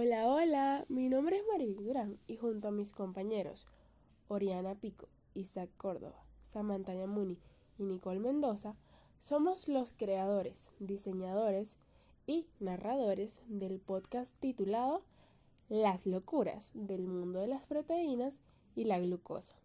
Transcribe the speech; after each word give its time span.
Hola, 0.00 0.28
hola, 0.28 0.84
mi 0.88 1.08
nombre 1.08 1.38
es 1.38 1.42
Maribel 1.50 1.84
Durán 1.84 2.18
y 2.28 2.36
junto 2.36 2.68
a 2.68 2.70
mis 2.70 2.92
compañeros 2.92 3.66
Oriana 4.28 4.76
Pico, 4.76 5.08
Isaac 5.34 5.70
Córdoba, 5.76 6.22
Samantha 6.44 6.94
Yamuni 6.94 7.36
y 7.78 7.82
Nicole 7.82 8.20
Mendoza, 8.20 8.76
somos 9.18 9.66
los 9.66 9.90
creadores, 9.90 10.70
diseñadores 10.78 11.78
y 12.28 12.46
narradores 12.60 13.40
del 13.48 13.80
podcast 13.80 14.36
titulado 14.38 15.02
Las 15.68 16.06
locuras 16.06 16.70
del 16.74 17.08
mundo 17.08 17.40
de 17.40 17.48
las 17.48 17.66
proteínas 17.66 18.38
y 18.76 18.84
la 18.84 19.00
glucosa, 19.00 19.56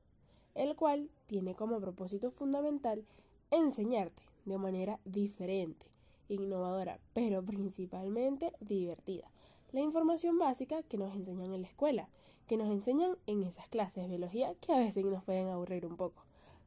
el 0.56 0.76
cual 0.76 1.12
tiene 1.28 1.54
como 1.54 1.80
propósito 1.80 2.32
fundamental 2.32 3.06
enseñarte 3.52 4.24
de 4.46 4.58
manera 4.58 5.00
diferente, 5.06 5.86
innovadora, 6.28 6.98
pero 7.14 7.44
principalmente 7.44 8.52
divertida 8.62 9.30
la 9.74 9.82
información 9.82 10.40
básica 10.40 10.82
que 10.84 10.98
nos 10.98 11.14
enseñan 11.14 11.54
en 11.54 11.64
la 11.64 11.68
escuela, 11.68 12.08
que 12.48 12.58
nos 12.58 12.70
enseñan 12.70 13.18
en 13.26 13.44
esas 13.44 13.68
clases 13.68 14.04
de 14.04 14.10
biología 14.10 14.54
que 14.62 14.72
a 14.72 14.78
veces 14.78 15.04
nos 15.04 15.24
pueden 15.24 15.50
aburrir 15.50 15.86
un 15.86 15.98
poco. 15.98 16.24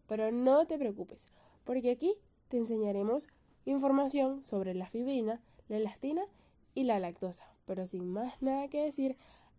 Pero 0.07 0.31
no 0.33 0.67
te 0.67 0.77
preocupes, 0.77 1.27
porque 1.65 1.93
aquí 1.93 2.15
te 2.49 2.59
enseñaremos 2.59 3.29
información 3.65 4.43
sobre 4.43 4.75
la 4.75 4.89
fibrina, 4.89 5.41
la 5.69 5.77
elastina 5.77 6.23
y 6.75 6.85
la 6.85 6.99
lactosa. 6.99 7.45
Pero 7.65 7.87
sin 7.87 8.13
más 8.13 8.43
nada 8.43 8.69
que 8.69 8.83
decir, 8.83 9.17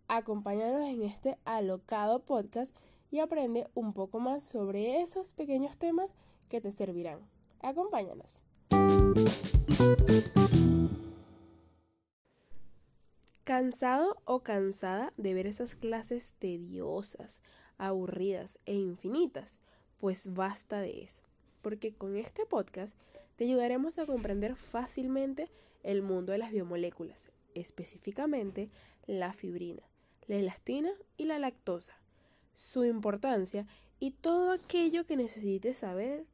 acompáñanos 0.08 0.88
en 0.88 1.04
este 1.04 1.38
alocado 1.46 2.20
podcast 2.20 2.76
y 3.12 3.20
aprende 3.20 3.68
un 3.74 3.94
poco 3.94 4.20
más 4.20 4.44
sobre 4.44 5.02
esos 5.02 5.32
pequeños 5.34 5.78
temas 5.78 6.14
que 6.50 6.60
te 6.60 6.72
servirán. 6.74 7.20
Acompáñanos. 7.62 8.44
¿Cansado 13.48 14.22
o 14.26 14.42
cansada 14.42 15.14
de 15.16 15.34
ver 15.34 15.48
esas 15.48 15.74
clases 15.74 16.34
tediosas, 16.38 17.42
aburridas 17.78 18.60
e 18.66 18.74
infinitas? 18.74 19.58
Pues 20.02 20.34
basta 20.34 20.82
de 20.82 21.02
eso, 21.02 21.24
porque 21.62 21.94
con 21.94 22.18
este 22.18 22.46
podcast 22.46 22.98
te 23.38 23.46
ayudaremos 23.46 24.00
a 24.00 24.06
comprender 24.06 24.58
fácilmente 24.58 25.50
el 25.84 26.02
mundo 26.02 26.34
de 26.34 26.40
las 26.40 26.52
biomoléculas, 26.52 27.32
específicamente 27.56 28.70
la 29.06 29.32
fibrina, 29.32 29.84
la 30.28 30.36
elastina 30.36 30.92
y 31.16 31.24
la 31.24 31.40
lactosa, 31.40 31.98
su 32.54 32.84
importancia 32.84 33.66
y 33.98 34.12
todo 34.12 34.52
aquello 34.52 35.06
que 35.06 35.16
necesites 35.16 35.78
saber 35.78 36.26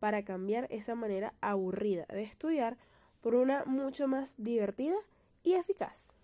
para 0.00 0.24
cambiar 0.24 0.66
esa 0.72 0.96
manera 0.96 1.32
aburrida 1.40 2.06
de 2.06 2.24
estudiar 2.24 2.76
por 3.20 3.36
una 3.36 3.64
mucho 3.66 4.08
más 4.08 4.34
divertida 4.36 4.96
y 5.44 5.52
eficaz. 5.52 6.15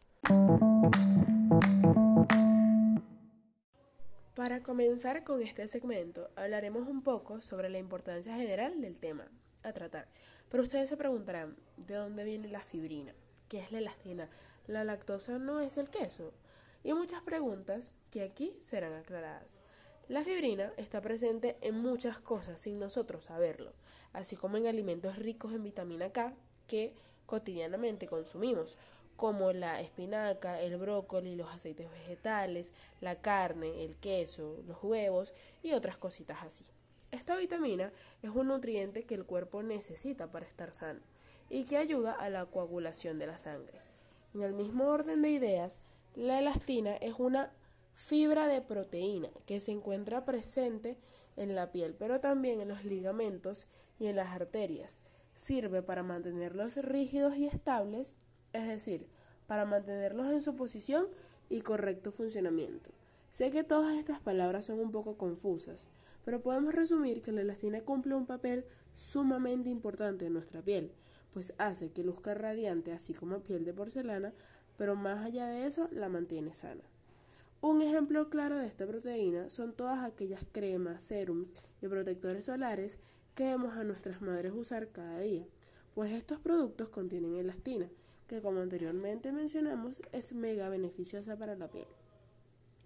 Para 4.35 4.63
comenzar 4.63 5.25
con 5.25 5.43
este 5.43 5.67
segmento, 5.67 6.31
hablaremos 6.37 6.87
un 6.87 7.03
poco 7.03 7.41
sobre 7.41 7.69
la 7.69 7.79
importancia 7.79 8.37
general 8.37 8.81
del 8.81 9.01
tema 9.01 9.27
a 9.65 9.73
tratar. 9.73 10.07
Pero 10.49 10.63
ustedes 10.63 10.89
se 10.89 10.97
preguntarán, 10.97 11.57
¿de 11.77 11.97
dónde 11.97 12.23
viene 12.23 12.47
la 12.47 12.61
fibrina? 12.61 13.13
¿Qué 13.49 13.59
es 13.59 13.73
la 13.73 13.79
elastina? 13.79 14.29
¿La 14.69 14.85
lactosa 14.85 15.39
no 15.39 15.61
es 15.61 15.77
el 15.77 15.91
queso? 15.91 16.33
Y 16.85 16.93
muchas 16.93 17.23
preguntas 17.23 17.93
que 18.13 18.23
aquí 18.23 18.55
serán 18.61 18.93
aclaradas. 18.93 19.59
La 20.07 20.23
fibrina 20.23 20.73
está 20.77 21.01
presente 21.01 21.57
en 21.63 21.79
muchas 21.79 22.21
cosas 22.21 22.61
sin 22.61 22.79
nosotros 22.79 23.25
saberlo, 23.25 23.73
así 24.13 24.37
como 24.37 24.57
en 24.57 24.69
alimentos 24.69 25.17
ricos 25.17 25.53
en 25.53 25.65
vitamina 25.65 26.11
K 26.11 26.33
que 26.69 26.95
cotidianamente 27.27 28.07
consumimos, 28.07 28.77
como 29.17 29.53
la 29.53 29.81
espinaca, 29.81 30.61
el 30.61 30.77
brócoli, 30.77 31.37
los 31.37 31.51
aceites 31.51 31.91
vegetales, 31.91 32.73
la 33.01 33.17
carne, 33.17 33.85
el 33.85 33.97
queso, 33.97 34.63
los 34.67 34.83
huevos 34.83 35.35
y 35.63 35.73
otras 35.73 35.97
cositas 35.97 36.39
así. 36.43 36.65
Esta 37.11 37.37
vitamina 37.37 37.93
es 38.23 38.31
un 38.31 38.49
nutriente 38.49 39.05
que 39.05 39.15
el 39.15 39.25
cuerpo 39.25 39.63
necesita 39.63 40.31
para 40.31 40.47
estar 40.47 40.73
sano 40.73 41.01
y 41.51 41.65
que 41.65 41.77
ayuda 41.77 42.13
a 42.13 42.31
la 42.31 42.47
coagulación 42.47 43.19
de 43.19 43.27
la 43.27 43.39
sangre. 43.39 43.79
En 44.35 44.43
el 44.43 44.55
mismo 44.55 44.89
orden 44.89 45.21
de 45.21 45.29
ideas, 45.29 45.81
la 46.15 46.39
elastina 46.39 46.97
es 46.97 47.15
una 47.19 47.53
fibra 47.93 48.47
de 48.47 48.63
proteína 48.63 49.29
que 49.45 49.61
se 49.61 49.73
encuentra 49.73 50.25
presente 50.25 50.97
en 51.37 51.55
la 51.55 51.71
piel, 51.71 51.95
pero 51.99 52.21
también 52.21 52.61
en 52.61 52.69
los 52.69 52.85
ligamentos 52.85 53.67
y 53.99 54.07
en 54.07 54.17
las 54.17 54.29
arterias. 54.29 55.01
Sirve 55.35 55.83
para 55.83 56.03
mantenerlos 56.03 56.77
rígidos 56.77 57.37
y 57.37 57.47
estables 57.47 58.17
es 58.53 58.67
decir, 58.67 59.07
para 59.47 59.65
mantenerlos 59.65 60.31
en 60.31 60.43
su 60.43 60.57
posición 60.57 61.07
y 61.49 61.61
correcto 61.61 62.13
funcionamiento. 62.13 62.91
Sé 63.31 63.51
que 63.51 63.65
todas 63.65 63.97
estas 63.97 64.21
palabras 64.21 64.67
son 64.67 64.79
un 64.79 64.91
poco 64.91 65.17
confusas, 65.17 65.89
pero 66.25 66.43
podemos 66.43 66.75
resumir 66.75 67.23
que 67.23 67.33
la 67.33 67.41
elastina 67.41 67.81
cumple 67.81 68.15
un 68.15 68.27
papel 68.27 68.65
sumamente 68.95 69.71
importante 69.71 70.27
en 70.27 70.35
nuestra 70.35 70.63
piel, 70.63 70.93
pues 71.33 71.55
hace 71.59 71.91
que 71.91 72.05
luzca 72.05 72.35
radiante 72.35 72.93
así 72.93 73.15
como 73.15 73.41
piel 73.41 73.65
de 73.65 73.73
porcelana, 73.73 74.33
pero 74.77 74.97
más 74.97 75.25
allá 75.25 75.47
de 75.47 75.67
eso 75.67 75.89
la 75.93 76.09
mantiene 76.09 76.55
sana. 76.55 76.83
Un 77.61 77.81
ejemplo 77.81 78.29
claro 78.29 78.59
de 78.59 78.67
esta 78.67 78.87
proteína 78.87 79.49
son 79.49 79.73
todas 79.73 80.05
aquellas 80.05 80.45
cremas, 80.51 81.05
serums 81.05 81.55
y 81.81 81.89
protectores 81.89 82.47
solares 82.47 82.99
que 83.35 83.45
vemos 83.45 83.77
a 83.77 83.85
nuestras 83.85 84.21
madres 84.21 84.53
usar 84.53 84.89
cada 84.89 85.21
día, 85.21 85.47
pues 85.95 86.13
estos 86.13 86.41
productos 86.41 86.89
contienen 86.89 87.37
elastina, 87.37 87.89
que 88.33 88.41
como 88.41 88.61
anteriormente 88.61 89.31
mencionamos 89.31 90.01
es 90.11 90.33
mega 90.33 90.71
beneficiosa 90.71 91.37
para 91.37 91.55
la 91.55 91.69
piel. 91.69 91.87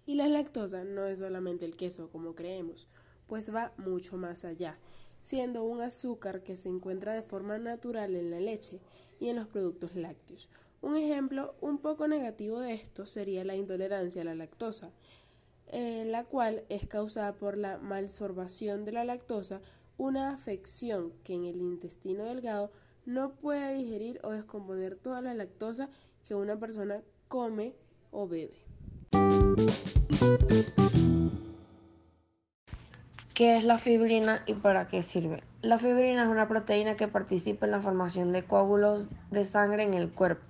Y 0.05 0.15
la 0.15 0.27
lactosa 0.27 0.83
no 0.83 1.05
es 1.05 1.19
solamente 1.19 1.63
el 1.63 1.77
queso 1.77 2.09
como 2.09 2.35
creemos, 2.35 2.89
pues 3.27 3.55
va 3.55 3.71
mucho 3.77 4.17
más 4.17 4.43
allá, 4.43 4.77
siendo 5.21 5.63
un 5.63 5.79
azúcar 5.79 6.43
que 6.43 6.57
se 6.57 6.67
encuentra 6.67 7.13
de 7.13 7.21
forma 7.21 7.59
natural 7.59 8.15
en 8.15 8.29
la 8.29 8.41
leche 8.41 8.81
y 9.21 9.29
en 9.29 9.37
los 9.37 9.47
productos 9.47 9.95
lácteos. 9.95 10.49
Un 10.81 10.97
ejemplo 10.97 11.55
un 11.61 11.77
poco 11.77 12.09
negativo 12.09 12.59
de 12.59 12.73
esto 12.73 13.05
sería 13.05 13.45
la 13.45 13.55
intolerancia 13.55 14.23
a 14.23 14.25
la 14.25 14.35
lactosa, 14.35 14.91
eh, 15.67 16.03
la 16.05 16.25
cual 16.25 16.65
es 16.67 16.89
causada 16.89 17.31
por 17.37 17.57
la 17.57 17.77
malsorbación 17.77 18.83
de 18.83 18.91
la 18.91 19.05
lactosa, 19.05 19.61
una 19.97 20.33
afección 20.33 21.13
que 21.23 21.35
en 21.35 21.45
el 21.45 21.61
intestino 21.61 22.25
delgado 22.25 22.69
no 23.07 23.31
puede 23.31 23.73
digerir 23.73 24.19
o 24.21 24.31
descomponer 24.31 24.97
toda 24.97 25.21
la 25.21 25.33
lactosa 25.33 25.89
que 26.27 26.35
una 26.35 26.57
persona 26.57 27.01
come 27.29 27.73
o 28.11 28.27
bebe. 28.27 28.57
¿Qué 33.33 33.55
es 33.55 33.63
la 33.63 33.77
fibrina 33.77 34.43
y 34.45 34.55
para 34.55 34.87
qué 34.89 35.03
sirve? 35.03 35.41
La 35.61 35.77
fibrina 35.77 36.23
es 36.23 36.27
una 36.27 36.49
proteína 36.49 36.97
que 36.97 37.07
participa 37.07 37.65
en 37.65 37.71
la 37.71 37.79
formación 37.79 38.33
de 38.33 38.43
coágulos 38.43 39.07
de 39.31 39.45
sangre 39.45 39.83
en 39.83 39.93
el 39.93 40.11
cuerpo. 40.11 40.43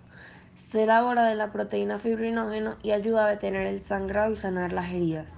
Se 0.56 0.84
elabora 0.84 1.26
de 1.26 1.36
la 1.36 1.52
proteína 1.52 2.00
fibrinógeno 2.00 2.78
y 2.82 2.90
ayuda 2.90 3.28
a 3.28 3.30
detener 3.30 3.68
el 3.68 3.82
sangrado 3.82 4.32
y 4.32 4.36
sanar 4.36 4.74
las 4.74 4.92
heridas. 4.92 5.36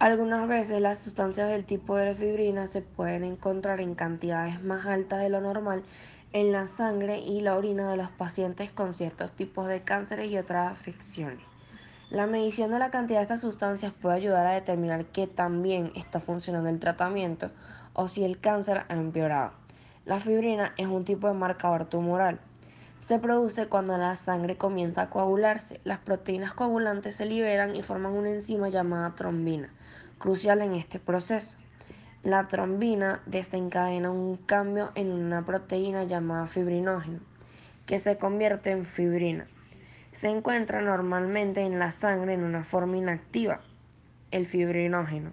Algunas 0.00 0.48
veces 0.48 0.80
las 0.80 0.98
sustancias 0.98 1.48
del 1.48 1.64
tipo 1.64 1.96
de 1.96 2.14
fibrina 2.14 2.66
se 2.66 2.82
pueden 2.82 3.22
encontrar 3.24 3.80
en 3.80 3.94
cantidades 3.94 4.62
más 4.62 4.86
altas 4.86 5.20
de 5.20 5.28
lo 5.28 5.40
normal 5.40 5.84
en 6.32 6.50
la 6.50 6.66
sangre 6.66 7.20
y 7.20 7.40
la 7.40 7.56
orina 7.56 7.88
de 7.88 7.96
los 7.96 8.10
pacientes 8.10 8.70
con 8.70 8.92
ciertos 8.92 9.30
tipos 9.30 9.68
de 9.68 9.82
cánceres 9.82 10.28
y 10.30 10.36
otras 10.36 10.72
afecciones. 10.72 11.44
La 12.10 12.26
medición 12.26 12.72
de 12.72 12.80
la 12.80 12.90
cantidad 12.90 13.20
de 13.20 13.22
estas 13.22 13.40
sustancias 13.40 13.92
puede 13.92 14.16
ayudar 14.16 14.46
a 14.48 14.52
determinar 14.52 15.06
qué 15.06 15.28
tan 15.28 15.62
bien 15.62 15.92
está 15.94 16.18
funcionando 16.18 16.68
el 16.68 16.80
tratamiento 16.80 17.52
o 17.92 18.08
si 18.08 18.24
el 18.24 18.40
cáncer 18.40 18.84
ha 18.88 18.94
empeorado. 18.94 19.52
La 20.04 20.18
fibrina 20.18 20.74
es 20.76 20.88
un 20.88 21.04
tipo 21.04 21.28
de 21.28 21.34
marcador 21.34 21.84
tumoral. 21.84 22.40
Se 23.04 23.18
produce 23.18 23.66
cuando 23.66 23.98
la 23.98 24.16
sangre 24.16 24.56
comienza 24.56 25.02
a 25.02 25.10
coagularse. 25.10 25.78
Las 25.84 25.98
proteínas 25.98 26.54
coagulantes 26.54 27.16
se 27.16 27.26
liberan 27.26 27.76
y 27.76 27.82
forman 27.82 28.14
una 28.14 28.30
enzima 28.30 28.70
llamada 28.70 29.14
trombina, 29.14 29.68
crucial 30.18 30.62
en 30.62 30.72
este 30.72 30.98
proceso. 30.98 31.58
La 32.22 32.48
trombina 32.48 33.20
desencadena 33.26 34.10
un 34.10 34.36
cambio 34.38 34.90
en 34.94 35.12
una 35.12 35.44
proteína 35.44 36.04
llamada 36.04 36.46
fibrinógeno, 36.46 37.20
que 37.84 37.98
se 37.98 38.16
convierte 38.16 38.70
en 38.70 38.86
fibrina. 38.86 39.48
Se 40.12 40.30
encuentra 40.30 40.80
normalmente 40.80 41.60
en 41.60 41.78
la 41.78 41.90
sangre 41.90 42.32
en 42.32 42.42
una 42.42 42.64
forma 42.64 42.96
inactiva, 42.96 43.60
el 44.30 44.46
fibrinógeno, 44.46 45.32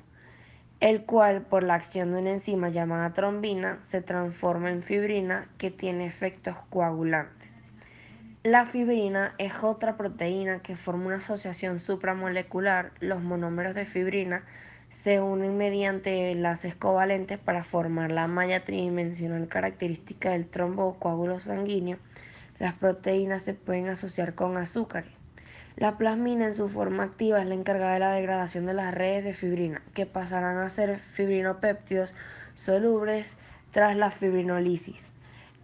el 0.81 1.06
cual 1.06 1.44
por 1.44 1.63
la 1.63 1.75
acción 1.75 2.12
de 2.12 2.19
una 2.19 2.31
enzima 2.31 2.68
llamada 2.68 3.13
trombina 3.13 3.78
se 3.81 4.01
transforma 4.01 4.72
en 4.72 4.84
fibrina 4.84 5.48
que 5.57 5.72
tiene 5.72 6.06
efectos 6.06 6.57
coagulantes. 6.69 7.50
La 8.44 8.66
fibrina 8.66 9.36
es 9.38 9.62
otra 9.62 9.98
proteína 9.98 10.64
que 10.64 10.76
forma 10.76 11.06
una 11.06 11.18
asociación 11.18 11.78
supramolecular, 11.78 12.92
los 13.00 13.22
monómeros 13.22 13.76
de 13.76 13.86
fibrina, 13.86 14.44
se 14.90 15.22
unen 15.22 15.58
mediante 15.58 16.32
enlaces 16.32 16.74
covalentes 16.74 17.38
para 17.38 17.64
formar 17.64 18.12
la 18.12 18.26
malla 18.26 18.64
tridimensional 18.64 19.48
característica 19.48 20.32
del 20.32 20.48
trombo 20.48 20.88
o 20.88 20.96
coágulo 20.96 21.40
sanguíneo. 21.40 22.00
Las 22.58 22.74
proteínas 22.74 23.44
se 23.44 23.54
pueden 23.54 23.90
asociar 23.90 24.34
con 24.34 24.58
azúcares. 24.58 25.12
La 25.76 26.00
plasmina 26.00 26.46
en 26.46 26.56
su 26.56 26.68
forma 26.68 27.04
activa 27.04 27.44
es 27.44 27.48
la 27.48 27.54
encargada 27.54 27.94
de 27.94 28.00
la 28.00 28.14
degradación 28.14 28.66
de 28.66 28.74
las 28.74 28.92
redes 28.92 29.24
de 29.24 29.34
fibrina, 29.34 29.84
que 29.94 30.08
pasarán 30.08 30.58
a 30.58 30.70
ser 30.70 30.98
fibrinopéptidos 30.98 32.16
solubles 32.56 33.38
tras 33.70 33.96
la 33.96 34.10
fibrinolisis. 34.10 35.12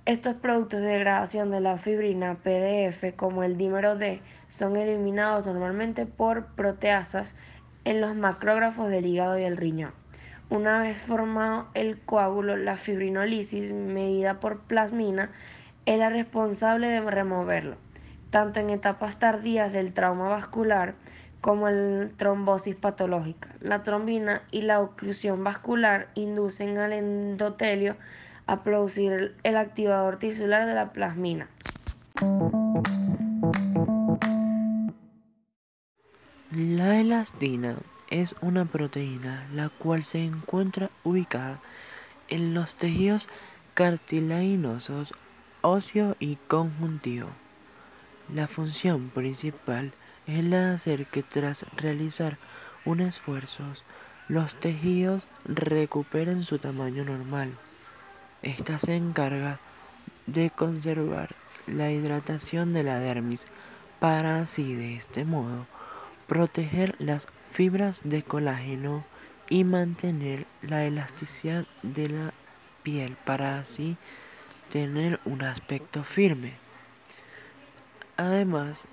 Estos 0.07 0.35
productos 0.35 0.79
de 0.79 0.87
degradación 0.87 1.51
de 1.51 1.59
la 1.59 1.75
fibrina 1.75 2.35
PDF, 2.35 3.13
como 3.17 3.43
el 3.43 3.57
dímero 3.57 3.97
D, 3.97 4.21
son 4.47 4.77
eliminados 4.77 5.45
normalmente 5.45 6.05
por 6.05 6.45
proteasas 6.45 7.35
en 7.83 7.99
los 7.99 8.15
macrógrafos 8.15 8.87
del 8.87 9.05
hígado 9.05 9.37
y 9.37 9.43
el 9.43 9.57
riñón. 9.57 9.91
Una 10.49 10.79
vez 10.79 10.97
formado 10.97 11.67
el 11.73 11.99
coágulo, 11.99 12.55
la 12.55 12.77
fibrinolisis, 12.77 13.73
medida 13.73 14.39
por 14.39 14.61
plasmina, 14.61 15.29
es 15.85 15.99
la 15.99 16.09
responsable 16.09 16.87
de 16.87 17.01
removerlo, 17.01 17.75
tanto 18.29 18.61
en 18.61 18.69
etapas 18.69 19.19
tardías 19.19 19.73
del 19.73 19.91
trauma 19.91 20.29
vascular 20.29 20.93
como 21.41 21.67
en 21.67 22.13
trombosis 22.15 22.77
patológica. 22.77 23.49
La 23.59 23.83
trombina 23.83 24.41
y 24.51 24.61
la 24.61 24.79
oclusión 24.79 25.43
vascular 25.43 26.07
inducen 26.15 26.77
al 26.77 26.93
endotelio 26.93 27.97
a 28.47 28.63
producir 28.63 29.35
el 29.43 29.57
activador 29.57 30.17
tisular 30.17 30.65
de 30.65 30.73
la 30.73 30.91
plasmina. 30.93 31.49
La 36.51 36.99
elastina 36.99 37.75
es 38.09 38.33
una 38.41 38.65
proteína 38.65 39.45
la 39.53 39.69
cual 39.69 40.03
se 40.03 40.23
encuentra 40.23 40.89
ubicada 41.03 41.59
en 42.29 42.53
los 42.53 42.75
tejidos 42.75 43.27
cartilaginosos, 43.73 45.13
óseo 45.61 46.15
y 46.19 46.37
conjuntivo. 46.47 47.27
La 48.33 48.47
función 48.47 49.09
principal 49.09 49.91
es 50.25 50.43
la 50.43 50.69
de 50.69 50.75
hacer 50.75 51.05
que 51.05 51.21
tras 51.21 51.65
realizar 51.75 52.37
un 52.85 53.01
esfuerzo 53.01 53.63
los 54.27 54.55
tejidos 54.55 55.27
recuperen 55.45 56.43
su 56.43 56.57
tamaño 56.59 57.03
normal. 57.03 57.51
Esta 58.41 58.79
se 58.79 58.95
encarga 58.95 59.59
de 60.25 60.49
conservar 60.49 61.35
la 61.65 61.91
hidratación 61.91 62.73
de 62.73 62.83
la 62.83 62.99
dermis 62.99 63.41
para 63.99 64.39
así 64.39 64.73
de 64.73 64.95
este 64.95 65.25
modo 65.25 65.65
proteger 66.27 66.95
las 66.99 67.25
fibras 67.51 67.99
de 68.03 68.21
colágeno 68.21 69.03
y 69.49 69.63
mantener 69.63 70.45
la 70.61 70.85
elasticidad 70.85 71.65
de 71.81 72.09
la 72.09 72.33
piel 72.83 73.15
para 73.25 73.59
así 73.59 73.97
tener 74.71 75.19
un 75.25 75.41
aspecto 75.41 76.03
firme. 76.03 76.53
Además, 78.17 78.85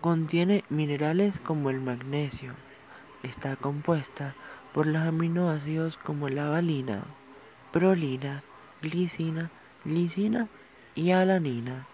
contiene 0.00 0.64
minerales 0.68 1.38
como 1.38 1.70
el 1.70 1.80
magnesio. 1.80 2.54
Está 3.22 3.56
compuesta 3.56 4.34
por 4.72 4.86
los 4.86 5.02
aminoácidos 5.02 5.96
como 5.96 6.28
la 6.28 6.48
valina, 6.48 7.02
prolina, 7.70 8.42
glicina, 8.82 9.50
lisina 9.84 10.48
y 10.94 11.10
alanina. 11.10 11.86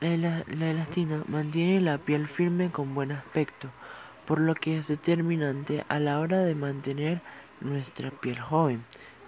La, 0.00 0.40
elastina 0.40 1.22
mantiene 1.28 1.80
la 1.80 1.98
piel 1.98 2.26
firme 2.26 2.70
con 2.70 2.94
buen 2.94 3.12
aspecto, 3.12 3.68
por 4.26 4.40
lo 4.40 4.54
que 4.54 4.78
es 4.78 4.88
determinante 4.88 5.84
a 5.88 5.98
la 5.98 6.20
hora 6.20 6.38
de 6.38 6.54
mantener 6.54 7.22
nuestra 7.60 8.10
piel 8.10 8.38
joven. 8.38 8.84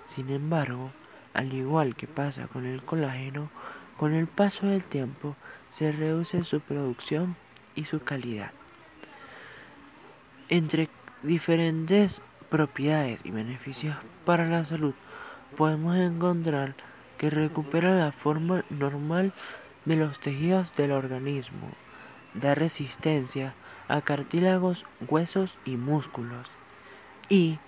Sin 0.06 0.30
embargo, 0.30 0.92
al 1.32 1.52
igual 1.52 1.96
que 1.96 2.06
pasa 2.06 2.46
con 2.48 2.66
el 2.66 2.82
colágeno, 2.82 3.50
con 3.96 4.12
el 4.12 4.26
paso 4.26 4.66
del 4.66 4.84
tiempo 4.84 5.36
se 5.70 5.92
reduce 5.92 6.44
su 6.44 6.60
producción 6.60 7.36
y 7.74 7.84
su 7.84 8.00
calidad. 8.00 8.50
Entre 10.48 10.88
diferentes 11.22 12.22
propiedades 12.50 13.20
y 13.24 13.30
beneficios 13.30 13.96
para 14.24 14.46
la 14.46 14.64
salud 14.64 14.94
podemos 15.56 15.96
encontrar 15.96 16.74
que 17.18 17.30
recupera 17.30 17.98
la 17.98 18.12
forma 18.12 18.64
normal 18.70 19.32
de 19.84 19.96
los 19.96 20.20
tejidos 20.20 20.74
del 20.76 20.92
organismo, 20.92 21.68
da 22.34 22.54
resistencia 22.54 23.54
a 23.88 24.02
cartílagos, 24.02 24.84
huesos 25.08 25.58
y 25.64 25.76
músculos 25.76 26.48
y 27.28 27.58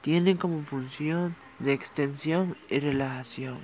tiene 0.00 0.36
como 0.36 0.62
función 0.62 1.34
de 1.58 1.72
extensión 1.72 2.56
y 2.68 2.78
relajación. 2.78 3.58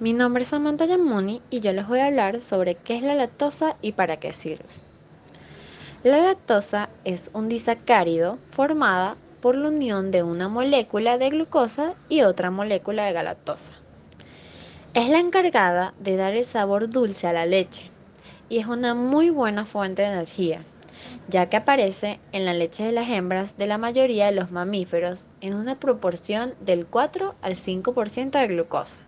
Mi 0.00 0.12
nombre 0.12 0.42
es 0.42 0.48
Samantha 0.48 0.84
Yamuni 0.84 1.40
y 1.48 1.60
yo 1.60 1.72
les 1.72 1.88
voy 1.88 2.00
a 2.00 2.06
hablar 2.06 2.40
sobre 2.40 2.74
qué 2.74 2.96
es 2.96 3.02
la 3.02 3.14
lactosa 3.14 3.76
y 3.80 3.92
para 3.92 4.18
qué 4.18 4.32
sirve. 4.32 4.83
La 6.04 6.18
lactosa 6.18 6.90
es 7.04 7.30
un 7.32 7.48
disacárido 7.48 8.36
formada 8.50 9.16
por 9.40 9.56
la 9.56 9.68
unión 9.68 10.10
de 10.10 10.22
una 10.22 10.50
molécula 10.50 11.16
de 11.16 11.30
glucosa 11.30 11.94
y 12.10 12.20
otra 12.20 12.50
molécula 12.50 13.06
de 13.06 13.14
galactosa. 13.14 13.72
Es 14.92 15.08
la 15.08 15.18
encargada 15.18 15.94
de 15.98 16.16
dar 16.18 16.34
el 16.34 16.44
sabor 16.44 16.90
dulce 16.90 17.26
a 17.26 17.32
la 17.32 17.46
leche 17.46 17.90
y 18.50 18.58
es 18.58 18.66
una 18.66 18.94
muy 18.94 19.30
buena 19.30 19.64
fuente 19.64 20.02
de 20.02 20.08
energía, 20.08 20.62
ya 21.28 21.48
que 21.48 21.56
aparece 21.56 22.20
en 22.32 22.44
la 22.44 22.52
leche 22.52 22.84
de 22.84 22.92
las 22.92 23.08
hembras 23.08 23.56
de 23.56 23.66
la 23.66 23.78
mayoría 23.78 24.26
de 24.26 24.32
los 24.32 24.52
mamíferos 24.52 25.28
en 25.40 25.54
una 25.54 25.80
proporción 25.80 26.52
del 26.60 26.84
4 26.84 27.34
al 27.40 27.54
5% 27.54 28.30
de 28.30 28.46
glucosa. 28.48 29.00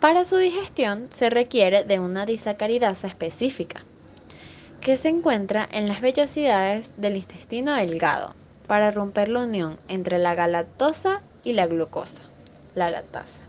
Para 0.00 0.24
su 0.24 0.36
digestión 0.36 1.06
se 1.08 1.30
requiere 1.30 1.84
de 1.84 1.98
una 1.98 2.26
disacaridasa 2.26 3.06
específica, 3.06 3.86
que 4.82 4.96
se 4.96 5.08
encuentra 5.08 5.68
en 5.70 5.86
las 5.86 6.00
vellosidades 6.00 6.92
del 6.96 7.16
intestino 7.16 7.72
delgado 7.72 8.34
para 8.66 8.90
romper 8.90 9.28
la 9.28 9.44
unión 9.44 9.78
entre 9.86 10.18
la 10.18 10.34
galactosa 10.34 11.22
y 11.44 11.52
la 11.52 11.68
glucosa, 11.68 12.22
la 12.74 12.90
lactasa. 12.90 13.42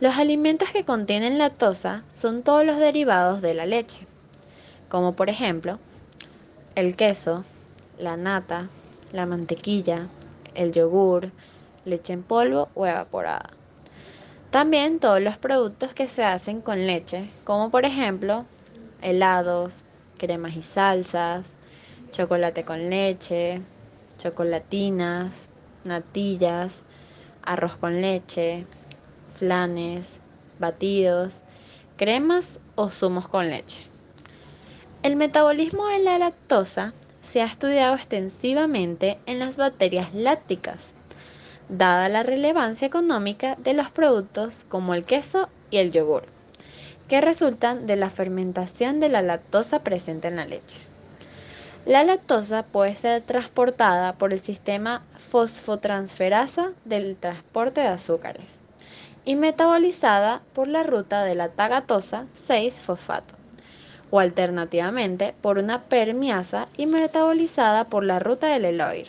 Los 0.00 0.18
alimentos 0.18 0.68
que 0.70 0.84
contienen 0.84 1.38
lactosa 1.38 2.04
son 2.10 2.42
todos 2.42 2.66
los 2.66 2.78
derivados 2.78 3.40
de 3.40 3.54
la 3.54 3.64
leche, 3.64 4.06
como 4.90 5.14
por 5.14 5.30
ejemplo 5.30 5.78
el 6.74 6.96
queso, 6.96 7.42
la 7.98 8.18
nata, 8.18 8.68
la 9.10 9.24
mantequilla, 9.24 10.08
el 10.54 10.72
yogur, 10.72 11.30
leche 11.86 12.12
en 12.12 12.22
polvo 12.22 12.68
o 12.74 12.86
evaporada. 12.86 13.50
También 14.50 14.98
todos 14.98 15.22
los 15.22 15.38
productos 15.38 15.94
que 15.94 16.08
se 16.08 16.24
hacen 16.24 16.60
con 16.60 16.86
leche, 16.86 17.30
como 17.44 17.70
por 17.70 17.86
ejemplo 17.86 18.44
helados, 19.00 19.82
cremas 20.18 20.56
y 20.56 20.62
salsas, 20.62 21.54
chocolate 22.10 22.64
con 22.64 22.90
leche, 22.90 23.60
chocolatinas, 24.18 25.48
natillas, 25.84 26.82
arroz 27.42 27.76
con 27.76 28.00
leche, 28.00 28.66
flanes, 29.36 30.20
batidos, 30.58 31.42
cremas 31.96 32.60
o 32.74 32.90
zumos 32.90 33.28
con 33.28 33.50
leche. 33.50 33.84
El 35.02 35.16
metabolismo 35.16 35.86
de 35.88 35.98
la 35.98 36.18
lactosa 36.18 36.94
se 37.20 37.42
ha 37.42 37.46
estudiado 37.46 37.94
extensivamente 37.94 39.18
en 39.26 39.38
las 39.38 39.56
bacterias 39.56 40.14
lácticas, 40.14 40.80
dada 41.68 42.08
la 42.08 42.22
relevancia 42.22 42.86
económica 42.86 43.56
de 43.56 43.74
los 43.74 43.90
productos 43.90 44.64
como 44.68 44.94
el 44.94 45.04
queso 45.04 45.48
y 45.70 45.78
el 45.78 45.92
yogur, 45.92 46.24
que 47.08 47.20
resultan 47.20 47.86
de 47.86 47.96
la 47.96 48.10
fermentación 48.10 49.00
de 49.00 49.08
la 49.08 49.22
lactosa 49.22 49.80
presente 49.80 50.28
en 50.28 50.36
la 50.36 50.46
leche. 50.46 50.80
La 51.86 52.02
lactosa 52.02 52.62
puede 52.62 52.94
ser 52.94 53.22
transportada 53.22 54.14
por 54.14 54.32
el 54.32 54.40
sistema 54.40 55.02
fosfotransferasa 55.18 56.72
del 56.86 57.16
transporte 57.16 57.82
de 57.82 57.88
azúcares 57.88 58.46
y 59.26 59.36
metabolizada 59.36 60.40
por 60.54 60.66
la 60.66 60.82
ruta 60.82 61.24
de 61.24 61.34
la 61.34 61.50
tagatosa 61.50 62.24
6-fosfato 62.38 63.34
o 64.10 64.20
alternativamente 64.20 65.34
por 65.42 65.58
una 65.58 65.82
permiasa 65.82 66.68
y 66.76 66.86
metabolizada 66.86 67.84
por 67.84 68.04
la 68.04 68.18
ruta 68.18 68.46
del 68.46 68.64
Eloir. 68.64 69.08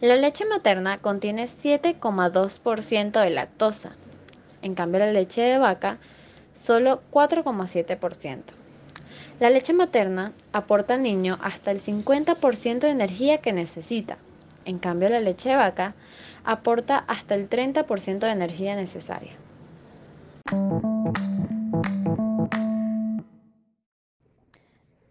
La 0.00 0.14
leche 0.14 0.44
materna 0.44 0.98
contiene 0.98 1.44
7,2% 1.44 3.20
de 3.20 3.30
lactosa, 3.30 3.92
en 4.62 4.74
cambio 4.76 5.00
la 5.00 5.10
leche 5.10 5.42
de 5.42 5.58
vaca 5.58 5.98
solo 6.58 7.00
4,7%. 7.12 8.42
La 9.38 9.50
leche 9.50 9.72
materna 9.72 10.32
aporta 10.52 10.94
al 10.94 11.02
niño 11.02 11.38
hasta 11.40 11.70
el 11.70 11.80
50% 11.80 12.80
de 12.80 12.90
energía 12.90 13.38
que 13.38 13.52
necesita. 13.52 14.18
En 14.64 14.78
cambio, 14.78 15.08
la 15.08 15.20
leche 15.20 15.54
vaca 15.54 15.94
aporta 16.44 16.98
hasta 16.98 17.36
el 17.36 17.48
30% 17.48 18.18
de 18.18 18.30
energía 18.30 18.74
necesaria. 18.74 19.32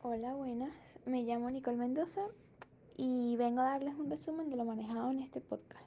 Hola, 0.02 0.34
buenas. 0.34 0.74
Me 1.06 1.24
llamo 1.24 1.50
Nicole 1.50 1.78
Mendoza 1.78 2.22
y 2.98 3.38
vengo 3.38 3.62
a 3.62 3.70
darles 3.70 3.96
un 3.98 4.10
resumen 4.10 4.50
de 4.50 4.58
lo 4.58 4.66
manejado 4.66 5.12
en 5.12 5.20
este 5.20 5.40
podcast 5.40 5.86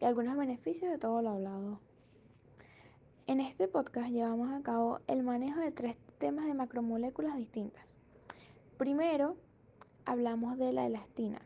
y 0.00 0.04
algunos 0.04 0.36
beneficios 0.36 0.90
de 0.90 0.98
todo 0.98 1.22
lo 1.22 1.30
hablado. 1.30 1.78
En 3.40 3.46
este 3.46 3.68
podcast 3.68 4.10
llevamos 4.10 4.50
a 4.50 4.62
cabo 4.62 4.98
el 5.06 5.22
manejo 5.22 5.60
de 5.60 5.72
tres 5.72 5.96
temas 6.18 6.44
de 6.44 6.52
macromoléculas 6.52 7.38
distintas. 7.38 7.82
Primero, 8.76 9.34
hablamos 10.04 10.58
de 10.58 10.74
la 10.74 10.84
elastina, 10.84 11.40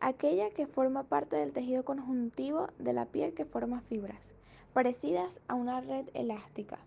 aquella 0.00 0.50
que 0.50 0.66
forma 0.66 1.04
parte 1.04 1.36
del 1.36 1.54
tejido 1.54 1.82
conjuntivo 1.86 2.68
de 2.78 2.92
la 2.92 3.06
piel 3.06 3.32
que 3.32 3.46
forma 3.46 3.80
fibras, 3.88 4.18
parecidas 4.74 5.40
a 5.48 5.54
una 5.54 5.80
red 5.80 6.10
elástica. 6.12 6.78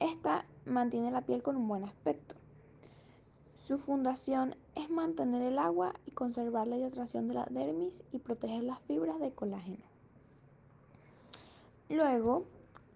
Esta 0.00 0.46
mantiene 0.64 1.10
la 1.10 1.20
piel 1.20 1.42
con 1.42 1.56
un 1.56 1.68
buen 1.68 1.84
aspecto. 1.84 2.34
Su 3.58 3.76
fundación 3.76 4.56
es 4.74 4.88
mantener 4.88 5.42
el 5.42 5.58
agua 5.58 5.92
y 6.06 6.12
conservar 6.12 6.66
la 6.66 6.78
hidratación 6.78 7.28
de 7.28 7.34
la 7.34 7.46
dermis 7.50 8.02
y 8.10 8.20
proteger 8.20 8.62
las 8.64 8.80
fibras 8.84 9.20
de 9.20 9.32
colágeno. 9.32 9.84
Luego 11.90 12.46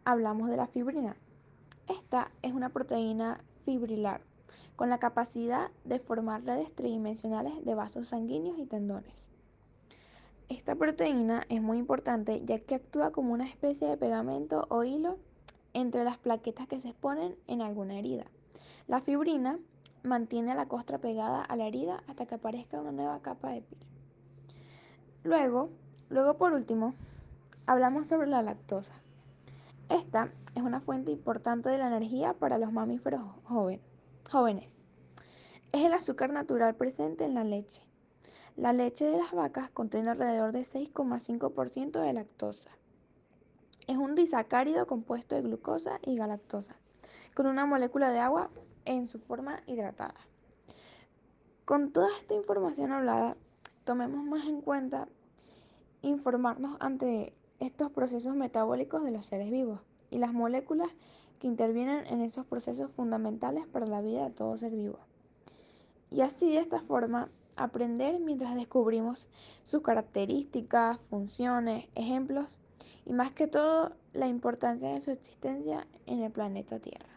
hablamos 0.05 0.51
de 0.51 0.57
la 0.57 0.67
fibrina. 0.67 1.17
Esta 1.89 2.31
es 2.43 2.53
una 2.53 2.71
proteína 2.71 3.41
fibrilar 3.65 4.21
con 4.77 4.89
la 4.89 4.99
capacidad 4.99 5.71
de 5.85 5.99
formar 5.99 6.45
redes 6.45 6.75
tridimensionales 6.75 7.65
de 7.65 7.75
vasos 7.75 8.09
sanguíneos 8.09 8.59
y 8.59 8.67
tendones. 8.67 9.13
Esta 10.49 10.75
proteína 10.75 11.45
es 11.49 11.63
muy 11.63 11.79
importante 11.79 12.43
ya 12.45 12.59
que 12.59 12.75
actúa 12.75 13.11
como 13.11 13.33
una 13.33 13.47
especie 13.49 13.89
de 13.89 13.97
pegamento 13.97 14.67
o 14.69 14.85
hilo 14.85 15.19
entre 15.73 16.05
las 16.05 16.19
plaquetas 16.19 16.67
que 16.69 16.81
se 16.81 16.89
exponen 16.89 17.37
en 17.47 17.63
alguna 17.63 17.99
herida. 17.99 18.27
La 18.87 19.01
fibrina 19.01 19.59
mantiene 20.03 20.55
la 20.55 20.67
costra 20.67 20.99
pegada 20.99 21.43
a 21.43 21.57
la 21.57 21.67
herida 21.67 22.03
hasta 22.07 22.27
que 22.27 22.35
aparezca 22.35 22.81
una 22.81 22.93
nueva 22.93 23.21
capa 23.23 23.51
de 23.51 23.63
piel. 23.63 23.81
Luego, 25.25 25.71
luego 26.11 26.37
por 26.37 26.53
último, 26.53 26.95
hablamos 27.67 28.09
sobre 28.09 28.27
la 28.27 28.43
lactosa. 28.43 29.02
Es 30.55 30.63
una 30.63 30.81
fuente 30.81 31.11
importante 31.11 31.71
de 31.71 31.79
la 31.79 31.87
energía 31.87 32.35
para 32.35 32.59
los 32.59 32.71
mamíferos 32.71 33.23
jóvenes. 33.45 34.69
Es 35.73 35.87
el 35.87 35.95
azúcar 35.95 36.31
natural 36.31 36.75
presente 36.75 37.25
en 37.25 37.33
la 37.33 37.45
leche. 37.45 37.81
La 38.55 38.75
leche 38.75 39.07
de 39.07 39.17
las 39.17 39.33
vacas 39.33 39.71
contiene 39.71 40.11
alrededor 40.11 40.53
de 40.53 40.67
6,5% 40.67 41.99
de 41.99 42.13
lactosa. 42.13 42.71
Es 43.87 43.97
un 43.97 44.15
disacárido 44.15 44.87
compuesto 44.87 45.35
de 45.35 45.41
glucosa 45.41 45.99
y 46.03 46.17
galactosa, 46.17 46.77
con 47.35 47.47
una 47.47 47.65
molécula 47.65 48.11
de 48.11 48.19
agua 48.19 48.51
en 48.85 49.09
su 49.09 49.19
forma 49.19 49.63
hidratada. 49.67 50.21
Con 51.65 51.91
toda 51.91 52.09
esta 52.21 52.35
información 52.35 52.93
hablada, 52.93 53.39
tomemos 53.85 54.23
más 54.27 54.45
en 54.45 54.61
cuenta 54.61 55.09
informarnos 56.03 56.77
ante 56.81 57.33
estos 57.61 57.91
procesos 57.93 58.37
metabólicos 58.37 59.03
de 59.05 59.11
los 59.11 59.25
seres 59.25 59.51
vivos 59.51 59.81
y 60.13 60.19
las 60.19 60.33
moléculas 60.33 60.91
que 61.41 61.49
intervienen 61.49 62.07
en 62.07 62.21
esos 62.21 62.47
procesos 62.47 62.91
fundamentales 62.93 63.67
para 63.67 63.87
la 63.87 64.01
vida 64.01 64.25
de 64.25 64.31
todo 64.31 64.57
ser 64.57 64.71
vivo. 64.71 64.99
Y 66.11 66.21
así 66.21 66.51
de 66.51 66.59
esta 66.59 66.81
forma 66.83 67.31
aprender 67.57 68.21
mientras 68.21 68.55
descubrimos 68.55 69.27
sus 69.65 69.83
características, 69.83 70.99
funciones, 71.11 71.89
ejemplos 71.95 72.47
y 73.07 73.13
más 73.13 73.33
que 73.33 73.47
todo 73.47 73.93
la 74.13 74.29
importancia 74.29 74.93
de 74.93 75.01
su 75.01 75.11
existencia 75.11 75.87
en 76.07 76.23
el 76.23 76.31
planeta 76.31 76.79
Tierra. 76.79 77.09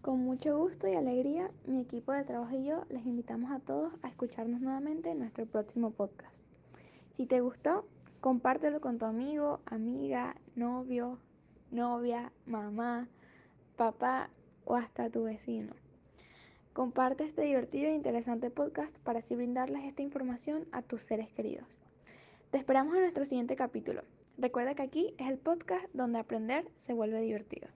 Con 0.00 0.20
mucho 0.20 0.56
gusto 0.56 0.88
y 0.88 0.94
alegría, 0.94 1.50
mi 1.66 1.82
equipo 1.82 2.12
de 2.12 2.24
trabajo 2.24 2.56
y 2.56 2.64
yo 2.64 2.84
les 2.88 3.04
invitamos 3.04 3.50
a 3.50 3.58
todos 3.58 3.92
a 4.02 4.08
escucharnos 4.08 4.60
nuevamente 4.60 5.10
en 5.10 5.18
nuestro 5.18 5.44
próximo 5.44 5.90
podcast. 5.90 6.34
Si 7.16 7.26
te 7.26 7.40
gustó, 7.40 7.84
compártelo 8.20 8.80
con 8.80 8.98
tu 8.98 9.04
amigo, 9.04 9.60
amiga, 9.66 10.34
novio, 10.56 11.18
novia, 11.70 12.32
mamá, 12.46 13.08
papá 13.76 14.30
o 14.64 14.74
hasta 14.74 15.10
tu 15.10 15.24
vecino. 15.24 15.72
Comparte 16.72 17.24
este 17.24 17.42
divertido 17.42 17.88
e 17.88 17.94
interesante 17.94 18.50
podcast 18.50 18.96
para 18.98 19.20
así 19.20 19.34
brindarles 19.34 19.84
esta 19.84 20.02
información 20.02 20.66
a 20.72 20.82
tus 20.82 21.02
seres 21.02 21.32
queridos. 21.32 21.66
Te 22.50 22.58
esperamos 22.58 22.94
en 22.94 23.02
nuestro 23.02 23.24
siguiente 23.24 23.56
capítulo. 23.56 24.02
Recuerda 24.36 24.74
que 24.74 24.82
aquí 24.82 25.14
es 25.18 25.28
el 25.28 25.38
podcast 25.38 25.84
donde 25.92 26.18
aprender 26.18 26.64
se 26.82 26.94
vuelve 26.94 27.20
divertido. 27.20 27.68